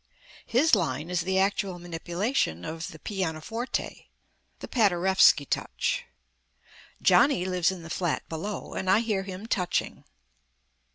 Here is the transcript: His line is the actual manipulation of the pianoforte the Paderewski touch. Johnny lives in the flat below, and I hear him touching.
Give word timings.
His 0.47 0.73
line 0.73 1.11
is 1.11 1.21
the 1.21 1.37
actual 1.37 1.77
manipulation 1.77 2.65
of 2.65 2.87
the 2.87 2.97
pianoforte 2.97 4.07
the 4.57 4.67
Paderewski 4.67 5.45
touch. 5.47 6.05
Johnny 7.03 7.45
lives 7.45 7.69
in 7.69 7.83
the 7.83 7.89
flat 7.91 8.27
below, 8.27 8.73
and 8.73 8.89
I 8.89 9.01
hear 9.01 9.21
him 9.21 9.45
touching. 9.45 10.03